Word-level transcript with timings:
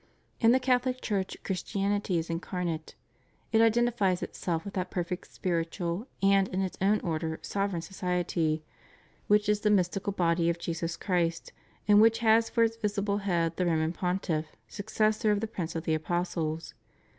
In 0.39 0.51
the 0.51 0.59
Catholic 0.59 0.99
Church 0.99 1.37
Christianity 1.43 2.17
is 2.17 2.31
incarnate. 2.31 2.95
It 3.51 3.61
identifies 3.61 4.23
itself 4.23 4.65
with 4.65 4.73
that 4.73 4.89
perfect, 4.89 5.31
spiritual, 5.31 6.07
and, 6.23 6.47
in 6.47 6.63
its 6.63 6.75
own 6.81 7.01
order, 7.01 7.37
sovereign 7.43 7.83
society, 7.83 8.63
which 9.27 9.47
is 9.47 9.59
the 9.59 9.69
mystical 9.69 10.11
body 10.11 10.49
of 10.49 10.57
Jesus 10.57 10.97
Christ 10.97 11.53
and 11.87 12.01
which 12.01 12.17
has 12.17 12.49
for 12.49 12.63
its 12.63 12.77
visible 12.77 13.19
head 13.19 13.57
the 13.57 13.65
Roman 13.67 13.93
Pontiff, 13.93 14.55
successor 14.67 15.29
of 15.31 15.39
the 15.39 15.45
Prince 15.45 15.75
of 15.75 15.83
the 15.83 15.93
apostles. 15.93 16.73